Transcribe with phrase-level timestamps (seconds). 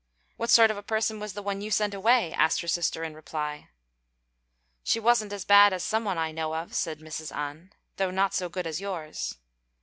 [0.35, 3.13] "What sort of a person was the one you sent away?" asked her sister in
[3.13, 3.69] reply.
[4.83, 7.31] "She wasn't as bad as some one I know of," said Mrs.
[7.35, 9.37] An, "though not so good as yours."